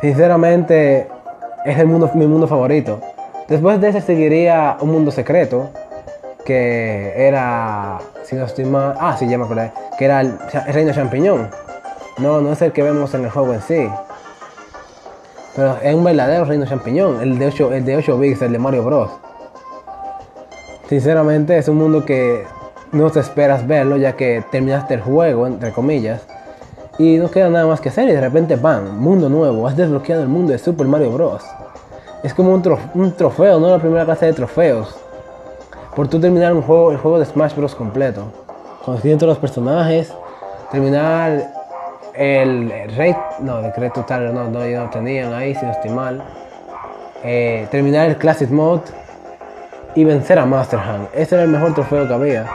Sinceramente, 0.01 1.07
es 1.65 1.79
el 1.79 1.87
mundo, 1.87 2.11
mi 2.13 2.27
mundo 2.27 2.47
favorito. 2.47 2.99
Después 3.47 3.81
de 3.81 3.89
ese 3.89 4.01
seguiría 4.01 4.77
un 4.81 4.91
mundo 4.91 5.09
secreto, 5.11 5.69
que 6.47 7.11
era, 7.17 7.99
si 8.23 8.37
no 8.37 8.45
estoy 8.45 8.63
mal, 8.63 8.95
ah, 9.01 9.17
sí, 9.19 9.27
ya 9.27 9.37
me 9.37 9.43
acordé, 9.43 9.69
que 9.99 10.05
era 10.05 10.21
el, 10.21 10.37
el 10.65 10.73
reino 10.73 10.93
champiñón. 10.93 11.49
No, 12.19 12.39
no 12.39 12.53
es 12.53 12.61
el 12.61 12.71
que 12.71 12.83
vemos 12.83 13.13
en 13.13 13.25
el 13.25 13.29
juego 13.29 13.53
en 13.53 13.61
sí. 13.61 13.89
Pero 15.57 15.75
es 15.83 15.93
un 15.93 16.05
verdadero 16.05 16.45
reino 16.45 16.65
champiñón, 16.65 17.19
el 17.21 17.37
de 17.37 17.47
8, 17.47 17.73
el 17.73 17.83
de 17.83 17.97
8 17.97 18.17
bits, 18.17 18.41
el 18.43 18.53
de 18.53 18.59
Mario 18.59 18.85
Bros. 18.85 19.11
Sinceramente 20.87 21.57
es 21.57 21.67
un 21.67 21.79
mundo 21.79 22.05
que 22.05 22.45
no 22.93 23.09
te 23.09 23.19
esperas 23.19 23.67
verlo 23.67 23.97
ya 23.97 24.13
que 24.13 24.41
terminaste 24.49 24.93
el 24.93 25.01
juego, 25.01 25.47
entre 25.47 25.73
comillas, 25.73 26.25
y 26.97 27.17
no 27.17 27.29
queda 27.29 27.49
nada 27.49 27.67
más 27.67 27.81
que 27.81 27.89
hacer 27.89 28.07
y 28.07 28.13
de 28.13 28.21
repente 28.21 28.55
¡bam! 28.55 28.97
Mundo 28.97 29.27
nuevo, 29.27 29.67
has 29.67 29.75
desbloqueado 29.75 30.21
el 30.21 30.29
mundo 30.29 30.53
de 30.53 30.59
Super 30.59 30.87
Mario 30.87 31.11
Bros. 31.11 31.43
Es 32.23 32.33
como 32.33 32.53
un, 32.53 32.63
un 32.93 33.11
trofeo, 33.17 33.59
no 33.59 33.69
la 33.69 33.79
primera 33.79 34.05
clase 34.05 34.27
de 34.27 34.33
trofeos. 34.33 35.06
Por 35.97 36.07
tú 36.07 36.19
terminar 36.19 36.53
un 36.53 36.61
juego, 36.61 36.91
el 36.91 36.97
juego 36.97 37.17
de 37.17 37.25
Smash 37.25 37.55
Bros. 37.55 37.73
completo. 37.73 38.25
Conociendo 38.85 39.17
todos 39.17 39.31
los 39.31 39.39
personajes, 39.39 40.13
terminar 40.69 41.51
el, 42.13 42.71
el 42.71 42.95
rey, 42.95 43.15
no, 43.39 43.61
el 43.61 43.71
Great 43.71 43.95
Total, 43.95 44.31
no, 44.31 44.47
no, 44.47 44.61
ellos 44.61 44.83
no 44.83 44.89
tenían 44.91 45.33
ahí, 45.33 45.55
si 45.55 45.65
no 45.65 45.71
estoy 45.71 45.89
mal. 45.89 46.21
Eh, 47.23 47.67
terminar 47.71 48.09
el 48.09 48.15
Classic 48.15 48.47
Mode 48.47 48.83
y 49.95 50.03
vencer 50.03 50.37
a 50.37 50.45
Master 50.45 50.79
Hand. 50.79 51.07
Ese 51.15 51.33
era 51.33 51.45
el 51.45 51.49
mejor 51.49 51.73
trofeo 51.73 52.07
que 52.07 52.13
había. 52.13 52.45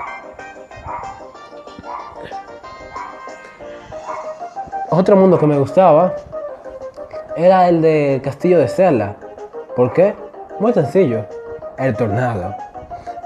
Otro 4.88 5.16
mundo 5.16 5.36
que 5.36 5.48
me 5.48 5.58
gustaba 5.58 6.14
era 7.36 7.68
el 7.68 7.82
del 7.82 8.22
castillo 8.22 8.60
de 8.60 8.68
Zelda. 8.68 9.16
¿Por 9.74 9.92
qué? 9.92 10.14
Muy 10.60 10.72
sencillo. 10.72 11.24
El 11.76 11.96
tornado. 11.96 12.54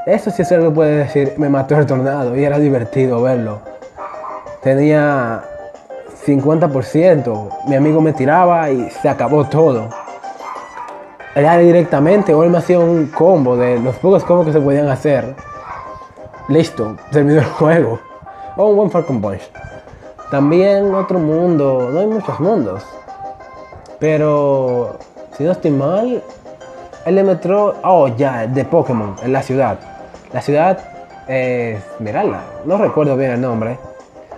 Eso 0.07 0.31
sí 0.31 0.43
es 0.43 0.53
algo 0.53 0.69
que 0.69 0.75
puede 0.77 0.97
decir, 0.99 1.35
me 1.37 1.49
mató 1.49 1.77
el 1.77 1.85
tornado 1.85 2.37
y 2.37 2.45
era 2.45 2.61
divertido 2.61 3.21
verlo. 3.23 3.59
Tenía 4.63 5.43
50%, 6.25 7.49
mi 7.67 7.75
amigo 7.75 8.01
me 8.01 8.13
tiraba 8.13 8.71
y 8.71 8.89
se 8.89 9.09
acabó 9.09 9.47
todo. 9.47 9.89
Era 11.35 11.59
directamente, 11.59 12.33
o 12.33 12.45
él 12.45 12.51
me 12.51 12.59
hacía 12.59 12.79
un 12.79 13.07
combo 13.07 13.57
de 13.57 13.81
los 13.81 13.97
pocos 13.97 14.23
combos 14.23 14.47
que 14.47 14.53
se 14.53 14.61
podían 14.61 14.89
hacer. 14.89 15.35
Listo, 16.47 16.97
terminó 17.11 17.41
el 17.41 17.47
juego. 17.47 17.99
O 18.57 18.69
un 18.69 18.77
buen 18.77 18.91
Falcon 18.93 19.21
Punch. 19.21 19.51
También 20.31 20.95
otro 20.95 21.19
mundo, 21.19 21.91
no 21.93 21.99
hay 21.99 22.07
muchos 22.07 22.39
mundos. 22.39 22.85
Pero, 23.99 24.99
si 25.37 25.43
no 25.43 25.51
estoy 25.51 25.73
mal, 25.73 26.23
el 27.07 27.15
de 27.17 27.25
Metro, 27.25 27.75
oh 27.83 28.07
ya, 28.07 28.47
de 28.47 28.65
Pokémon, 28.65 29.17
en 29.25 29.33
la 29.33 29.43
ciudad. 29.43 29.96
La 30.33 30.41
ciudad 30.43 30.79
es 31.29 31.79
Esmeralda, 31.95 32.41
no 32.65 32.79
recuerdo 32.79 33.17
bien 33.17 33.33
el 33.33 33.41
nombre. 33.41 33.79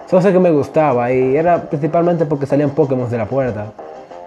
Solo 0.06 0.22
sé 0.22 0.32
que 0.32 0.38
me 0.38 0.50
gustaba 0.50 1.12
y 1.12 1.36
era 1.36 1.62
principalmente 1.62 2.24
porque 2.24 2.46
salían 2.46 2.70
Pokémon 2.70 3.10
de 3.10 3.18
la 3.18 3.26
puerta. 3.26 3.66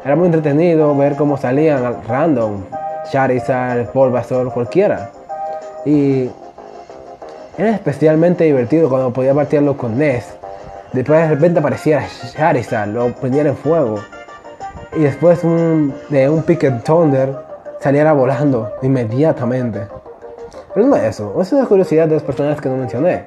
Era 0.03 0.15
muy 0.15 0.25
entretenido 0.27 0.95
ver 0.95 1.15
cómo 1.15 1.37
salían 1.37 1.83
al 1.85 2.03
random, 2.07 2.63
Charizard, 3.11 3.91
Bulbasaur, 3.93 4.51
cualquiera. 4.53 5.11
Y 5.85 6.29
era 7.57 7.71
especialmente 7.71 8.43
divertido 8.43 8.89
cuando 8.89 9.11
podía 9.11 9.33
partirlo 9.33 9.75
con 9.77 9.97
Ness. 9.97 10.35
Después 10.93 11.21
de 11.21 11.35
repente 11.35 11.59
aparecía 11.59 12.03
Charizard, 12.35 12.89
lo 12.89 13.13
prendían 13.13 13.47
en 13.47 13.55
fuego. 13.57 13.95
Y 14.95 15.01
después 15.03 15.43
un- 15.43 15.93
de 16.09 16.29
un 16.29 16.43
Picket 16.43 16.83
Thunder 16.83 17.35
saliera 17.79 18.13
volando 18.13 18.71
inmediatamente. 18.81 19.87
Pero 20.73 20.87
no 20.87 20.95
es 20.95 21.03
eso, 21.03 21.41
es 21.41 21.51
una 21.51 21.65
curiosidad 21.65 22.07
de 22.07 22.15
los 22.15 22.23
personajes 22.23 22.61
que 22.61 22.69
no 22.69 22.77
mencioné. 22.77 23.25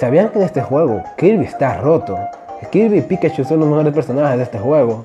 ¿Sabían 0.00 0.30
que 0.30 0.38
en 0.38 0.44
este 0.44 0.62
juego 0.62 1.02
Kirby 1.16 1.44
está 1.44 1.78
roto? 1.78 2.18
Kirby 2.70 2.98
y 2.98 3.02
Pikachu 3.02 3.44
son 3.44 3.60
los 3.60 3.68
mejores 3.68 3.92
personajes 3.92 4.36
de 4.38 4.44
este 4.44 4.58
juego. 4.58 5.04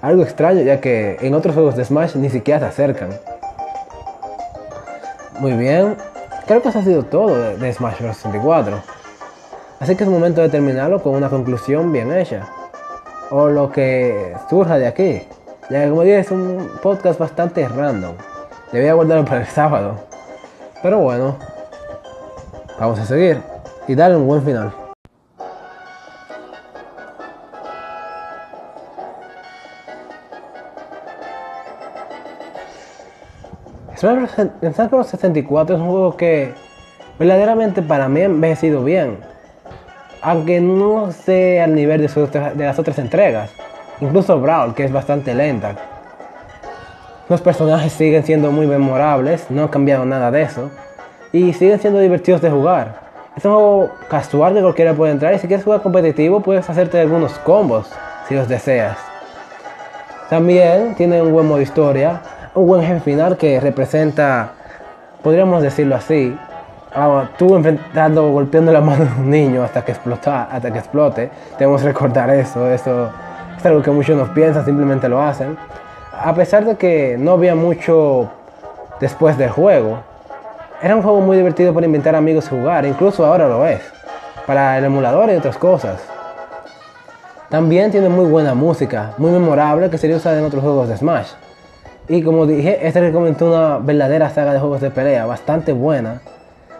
Algo 0.00 0.22
extraño 0.22 0.62
ya 0.62 0.80
que 0.80 1.16
en 1.20 1.34
otros 1.34 1.54
juegos 1.54 1.76
de 1.76 1.84
Smash 1.84 2.14
ni 2.16 2.30
siquiera 2.30 2.60
se 2.60 2.66
acercan. 2.66 3.10
Muy 5.38 5.52
bien, 5.52 5.96
creo 6.46 6.62
que 6.62 6.68
eso 6.68 6.78
ha 6.78 6.82
sido 6.82 7.04
todo 7.04 7.56
de 7.56 7.72
Smash 7.72 8.00
Bros. 8.00 8.16
64. 8.16 8.82
Así 9.80 9.96
que 9.96 10.04
es 10.04 10.10
momento 10.10 10.40
de 10.40 10.48
terminarlo 10.48 11.02
con 11.02 11.14
una 11.14 11.28
conclusión 11.28 11.92
bien 11.92 12.12
hecha. 12.12 12.46
O 13.30 13.48
lo 13.48 13.70
que 13.70 14.34
surja 14.48 14.78
de 14.78 14.86
aquí. 14.86 15.22
Ya 15.70 15.82
que 15.82 15.88
como 15.88 16.02
dije 16.02 16.18
es 16.18 16.30
un 16.30 16.70
podcast 16.82 17.18
bastante 17.18 17.66
random. 17.66 18.14
Debía 18.72 18.94
guardarlo 18.94 19.24
para 19.24 19.40
el 19.40 19.46
sábado. 19.46 20.13
Pero 20.84 20.98
bueno, 20.98 21.38
vamos 22.78 22.98
a 22.98 23.06
seguir 23.06 23.40
y 23.88 23.94
darle 23.94 24.18
un 24.18 24.26
buen 24.26 24.42
final. 24.42 24.70
Smash 33.96 34.14
Bros. 34.14 34.30
Smash 34.74 34.90
Bros. 34.90 35.06
64 35.06 35.76
es 35.76 35.80
un 35.80 35.88
juego 35.88 36.18
que 36.18 36.52
verdaderamente 37.18 37.80
para 37.80 38.06
mí 38.10 38.20
ha 38.20 38.24
envejecido 38.24 38.84
bien. 38.84 39.20
Aunque 40.20 40.60
no 40.60 41.12
sé 41.12 41.62
al 41.62 41.74
nivel 41.74 42.06
de, 42.06 42.52
de 42.56 42.64
las 42.66 42.78
otras 42.78 42.98
entregas. 42.98 43.50
Incluso 44.02 44.38
Brawl, 44.38 44.74
que 44.74 44.84
es 44.84 44.92
bastante 44.92 45.34
lenta. 45.34 45.93
Los 47.28 47.40
personajes 47.40 47.92
siguen 47.92 48.22
siendo 48.22 48.50
muy 48.50 48.66
memorables, 48.66 49.50
no 49.50 49.62
han 49.62 49.68
cambiado 49.68 50.04
nada 50.04 50.30
de 50.30 50.42
eso. 50.42 50.70
Y 51.32 51.54
siguen 51.54 51.80
siendo 51.80 51.98
divertidos 51.98 52.42
de 52.42 52.50
jugar. 52.50 52.96
Es 53.36 53.44
un 53.44 53.52
juego 53.52 53.90
casual 54.08 54.54
que 54.54 54.60
cualquiera 54.60 54.92
puede 54.92 55.12
entrar 55.12 55.34
y 55.34 55.38
si 55.38 55.48
quieres 55.48 55.64
jugar 55.64 55.82
competitivo 55.82 56.40
puedes 56.40 56.68
hacerte 56.68 57.00
algunos 57.00 57.32
combos 57.40 57.90
si 58.28 58.34
los 58.34 58.46
deseas. 58.46 58.96
También 60.28 60.94
tiene 60.94 61.20
un 61.22 61.32
buen 61.32 61.46
modo 61.48 61.60
historia, 61.60 62.20
un 62.54 62.66
buen 62.66 62.82
jefe 62.82 63.00
final 63.00 63.36
que 63.36 63.58
representa, 63.58 64.52
podríamos 65.22 65.62
decirlo 65.62 65.96
así, 65.96 66.38
tú 67.38 67.56
enfrentando, 67.56 68.30
golpeando 68.30 68.70
la 68.70 68.80
mano 68.80 69.04
de 69.04 69.12
un 69.12 69.30
niño 69.30 69.62
hasta 69.64 69.82
que 69.82 69.92
explota, 69.92 70.44
hasta 70.44 70.70
que 70.70 70.78
explote. 70.78 71.30
Debemos 71.58 71.82
recordar 71.82 72.30
eso, 72.30 72.70
eso 72.70 73.10
es 73.56 73.66
algo 73.66 73.82
que 73.82 73.90
muchos 73.90 74.16
no 74.16 74.32
piensan, 74.32 74.64
simplemente 74.64 75.08
lo 75.08 75.20
hacen. 75.20 75.56
A 76.20 76.34
pesar 76.34 76.64
de 76.64 76.76
que 76.76 77.16
no 77.18 77.32
había 77.32 77.54
mucho 77.54 78.30
después 79.00 79.36
del 79.36 79.50
juego, 79.50 79.98
era 80.82 80.96
un 80.96 81.02
juego 81.02 81.20
muy 81.20 81.36
divertido 81.36 81.72
para 81.72 81.86
inventar 81.86 82.14
amigos 82.14 82.46
y 82.46 82.50
jugar, 82.50 82.84
incluso 82.84 83.24
ahora 83.24 83.48
lo 83.48 83.66
es, 83.66 83.80
para 84.46 84.78
el 84.78 84.84
emulador 84.84 85.30
y 85.30 85.36
otras 85.36 85.56
cosas. 85.56 86.00
También 87.48 87.90
tiene 87.90 88.08
muy 88.08 88.26
buena 88.26 88.54
música, 88.54 89.12
muy 89.18 89.30
memorable 89.30 89.90
que 89.90 89.98
sería 89.98 90.16
usada 90.16 90.38
en 90.38 90.44
otros 90.44 90.62
juegos 90.62 90.88
de 90.88 90.96
Smash. 90.96 91.28
Y 92.08 92.22
como 92.22 92.46
dije, 92.46 92.86
este 92.86 93.00
recomendó 93.00 93.46
una 93.46 93.78
verdadera 93.78 94.28
saga 94.30 94.52
de 94.52 94.60
juegos 94.60 94.80
de 94.80 94.90
pelea, 94.90 95.26
bastante 95.26 95.72
buena. 95.72 96.20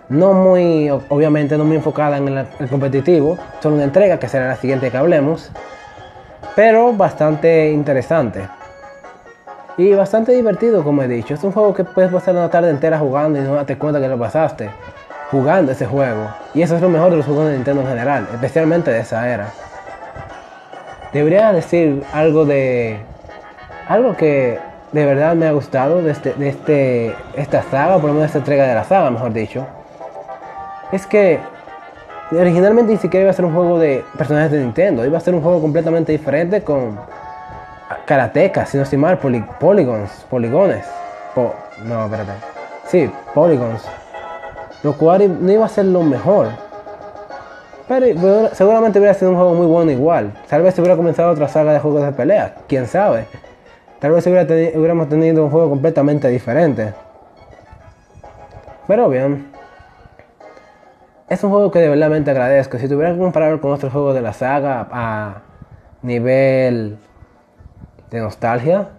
No 0.09 0.33
muy, 0.33 0.91
obviamente 0.91 1.57
no 1.57 1.65
muy 1.65 1.77
enfocada 1.77 2.19
en 2.19 2.29
el, 2.29 2.47
el 2.59 2.69
competitivo, 2.69 3.39
solo 3.61 3.77
una 3.77 3.85
entrega 3.85 4.19
que 4.19 4.29
será 4.29 4.49
la 4.49 4.57
siguiente 4.57 4.91
que 4.91 4.97
hablemos. 4.97 5.51
Pero 6.55 6.93
bastante 6.93 7.71
interesante. 7.71 8.43
Y 9.77 9.93
bastante 9.93 10.33
divertido, 10.33 10.85
como 10.85 11.03
he 11.03 11.09
dicho. 11.09 11.35
Es 11.35 11.43
un 11.43 11.53
juego 11.53 11.75
que 11.75 11.83
puedes 11.85 12.13
pasar 12.13 12.35
una 12.35 12.49
tarde 12.49 12.71
entera 12.71 12.99
jugando 12.99 13.39
y 13.39 13.43
no 13.43 13.55
darte 13.55 13.77
cuenta 13.77 14.01
que 14.01 14.09
lo 14.09 14.19
pasaste. 14.19 14.71
Jugando 15.31 15.73
ese 15.73 15.87
juego. 15.87 16.29
Y 16.55 16.63
eso 16.63 16.77
es 16.77 16.83
lo 16.83 16.89
mejor 16.89 17.11
de 17.11 17.17
los 17.17 17.27
juegos 17.27 17.49
de 17.49 17.55
Nintendo 17.55 17.83
en 17.83 17.89
general, 17.89 18.29
especialmente 18.33 18.93
de 18.93 19.01
esa 19.01 19.29
era. 19.29 19.49
Debería 21.13 21.53
decir 21.53 22.05
algo 22.13 22.45
de. 22.45 22.99
Algo 23.89 24.17
que 24.17 24.59
de 24.93 25.05
verdad 25.05 25.35
me 25.35 25.47
ha 25.47 25.53
gustado 25.53 26.03
de, 26.03 26.13
este, 26.13 26.35
de 26.35 26.49
este, 26.49 27.15
esta 27.37 27.63
saga, 27.65 27.97
por 27.97 28.05
lo 28.05 28.15
menos 28.15 28.27
esta 28.27 28.39
entrega 28.39 28.67
de 28.67 28.75
la 28.75 28.85
saga, 28.85 29.11
mejor 29.11 29.33
dicho. 29.33 29.67
Es 30.93 31.05
que 31.07 31.41
originalmente 32.31 32.93
ni 32.93 32.99
siquiera 32.99 33.23
iba 33.23 33.31
a 33.31 33.35
ser 33.35 33.45
un 33.45 33.53
juego 33.53 33.79
de 33.81 34.05
personajes 34.17 34.53
de 34.53 34.61
Nintendo, 34.61 35.05
iba 35.05 35.19
a 35.19 35.21
ser 35.21 35.35
un 35.35 35.43
juego 35.43 35.61
completamente 35.61 36.13
diferente 36.13 36.63
con 36.63 36.97
karatecas, 38.05 38.69
si 38.69 38.77
no 38.77 38.83
estoy 38.83 38.99
mal, 38.99 39.19
poli- 39.19 39.45
polygons, 39.61 40.11
poligones. 40.31 40.87
Po- 41.35 41.55
no, 41.85 42.05
espérate. 42.05 42.33
Sí, 42.87 43.11
polygons. 43.35 43.83
Lo 44.83 44.93
cual 44.95 45.45
no 45.45 45.51
iba 45.53 45.65
a 45.65 45.69
ser 45.69 45.87
lo 45.87 46.03
mejor. 46.03 46.49
Pero 47.89 48.49
seguramente 48.55 48.99
hubiera 48.99 49.15
sido 49.15 49.31
un 49.31 49.37
juego 49.37 49.55
muy 49.55 49.67
bueno 49.67 49.91
igual. 49.91 50.33
Tal 50.49 50.63
vez 50.63 50.75
se 50.75 50.81
hubiera 50.81 50.97
comenzado 50.97 51.31
otra 51.33 51.49
saga 51.49 51.73
de 51.73 51.81
juegos 51.81 52.03
de 52.03 52.13
pelea, 52.13 52.55
quién 52.67 52.87
sabe. 52.87 53.27
Tal 54.01 54.13
vez 54.13 54.27
hubiera 54.27 54.45
hubiéramos 54.79 55.09
tenido 55.09 55.45
un 55.45 55.51
juego 55.51 55.69
completamente 55.71 56.29
diferente. 56.29 56.93
Pero 58.87 59.09
bien. 59.09 59.51
Es 61.29 61.43
un 61.43 61.51
juego 61.51 61.71
que 61.71 61.79
de 61.81 61.89
verdad 61.89 62.13
agradezco. 62.13 62.79
Si 62.79 62.89
tuviera 62.89 63.13
que 63.13 63.19
compararlo 63.19 63.61
con 63.61 63.73
otros 63.73 63.93
juegos 63.93 64.15
de 64.15 64.21
la 64.23 64.33
saga 64.33 64.87
a 64.93 65.35
nivel 66.03 66.99
de 68.15 68.21
nostalgia, 68.21 68.91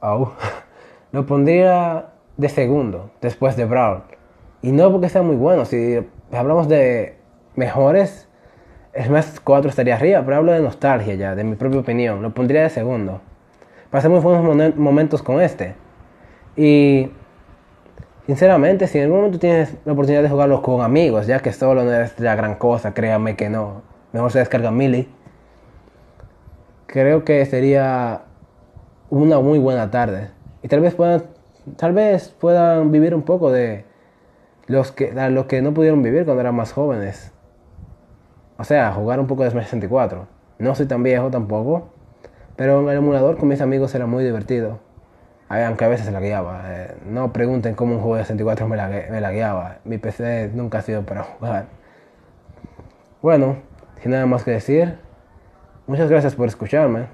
oh, 0.00 0.32
lo 1.12 1.26
pondría 1.26 2.06
de 2.36 2.48
segundo 2.48 3.10
después 3.20 3.56
de 3.56 3.64
Brawl. 3.64 4.02
Y 4.62 4.72
no 4.72 4.90
porque 4.92 5.08
sea 5.08 5.22
muy 5.22 5.36
bueno, 5.36 5.64
si 5.64 6.06
hablamos 6.32 6.68
de 6.68 7.18
mejores, 7.56 8.28
Smash 8.96 9.38
4 9.42 9.70
estaría 9.70 9.96
arriba, 9.96 10.22
pero 10.24 10.36
hablo 10.36 10.52
de 10.52 10.60
nostalgia 10.60 11.14
ya, 11.14 11.34
de 11.34 11.42
mi 11.42 11.56
propia 11.56 11.80
opinión. 11.80 12.22
Lo 12.22 12.32
pondría 12.32 12.62
de 12.62 12.70
segundo. 12.70 13.20
Pasé 13.90 14.06
buenos 14.06 14.76
momentos 14.76 15.22
con 15.22 15.40
este. 15.40 15.74
Y 16.56 17.10
sinceramente, 18.26 18.86
si 18.86 18.98
en 18.98 19.04
algún 19.04 19.18
momento 19.18 19.40
tienes 19.40 19.76
la 19.84 19.94
oportunidad 19.94 20.22
de 20.22 20.28
jugarlo 20.28 20.62
con 20.62 20.80
amigos, 20.82 21.26
ya 21.26 21.40
que 21.40 21.52
solo 21.52 21.82
no 21.82 21.92
es 21.92 22.20
la 22.20 22.36
gran 22.36 22.54
cosa, 22.54 22.94
créame 22.94 23.34
que 23.34 23.48
no. 23.48 23.82
Mejor 24.12 24.30
se 24.30 24.38
descarga 24.38 24.70
Mili. 24.70 25.08
Creo 26.90 27.24
que 27.24 27.46
sería 27.46 28.22
una 29.10 29.38
muy 29.38 29.60
buena 29.60 29.92
tarde. 29.92 30.30
Y 30.60 30.66
tal 30.66 30.80
vez 30.80 30.92
puedan, 30.96 31.22
tal 31.76 31.92
vez 31.92 32.30
puedan 32.30 32.90
vivir 32.90 33.14
un 33.14 33.22
poco 33.22 33.52
de 33.52 33.84
los 34.66 34.90
que, 34.90 35.12
los 35.30 35.46
que 35.46 35.62
no 35.62 35.72
pudieron 35.72 36.02
vivir 36.02 36.24
cuando 36.24 36.40
eran 36.40 36.56
más 36.56 36.72
jóvenes. 36.72 37.30
O 38.58 38.64
sea, 38.64 38.92
jugar 38.92 39.20
un 39.20 39.28
poco 39.28 39.44
de 39.44 39.50
Smash 39.50 39.66
64. 39.66 40.26
No 40.58 40.74
soy 40.74 40.86
tan 40.86 41.04
viejo 41.04 41.30
tampoco, 41.30 41.90
pero 42.56 42.80
en 42.80 42.88
el 42.88 42.96
emulador 42.96 43.36
con 43.36 43.48
mis 43.48 43.60
amigos 43.60 43.94
era 43.94 44.06
muy 44.06 44.24
divertido. 44.24 44.80
Aunque 45.48 45.84
a 45.84 45.88
veces 45.88 46.06
se 46.06 46.12
la 46.12 46.18
guiaba. 46.18 46.62
Eh, 46.66 46.96
no 47.06 47.32
pregunten 47.32 47.76
cómo 47.76 47.94
un 47.94 48.00
juego 48.00 48.16
de 48.16 48.24
64 48.24 48.66
me 48.66 48.76
la, 48.76 48.88
me 48.88 49.20
la 49.20 49.30
guiaba. 49.30 49.78
Mi 49.84 49.98
PC 49.98 50.50
nunca 50.54 50.78
ha 50.78 50.82
sido 50.82 51.06
para 51.06 51.22
jugar. 51.22 51.66
Bueno, 53.22 53.58
sin 54.02 54.10
nada 54.10 54.26
más 54.26 54.42
que 54.42 54.50
decir, 54.50 54.98
muchas 55.86 56.10
gracias 56.10 56.34
por 56.34 56.48
escucharme. 56.48 57.06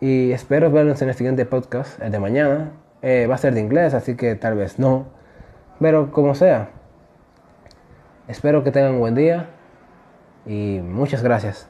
Y 0.00 0.32
espero 0.32 0.70
verlos 0.70 1.00
en 1.02 1.08
el 1.08 1.14
siguiente 1.14 1.46
podcast, 1.46 2.00
el 2.02 2.12
de 2.12 2.18
mañana. 2.18 2.72
Eh, 3.02 3.26
va 3.28 3.36
a 3.36 3.38
ser 3.38 3.54
de 3.54 3.60
inglés, 3.60 3.94
así 3.94 4.16
que 4.16 4.34
tal 4.34 4.54
vez 4.56 4.78
no. 4.78 5.06
Pero 5.80 6.10
como 6.10 6.34
sea, 6.34 6.70
espero 8.28 8.64
que 8.64 8.72
tengan 8.72 8.94
un 8.94 9.00
buen 9.00 9.14
día 9.14 9.48
y 10.46 10.80
muchas 10.82 11.22
gracias. 11.22 11.68